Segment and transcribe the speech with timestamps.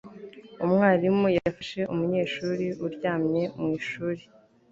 [0.65, 4.21] umwarimu yafashe umunyeshuri uryamye mu ishuri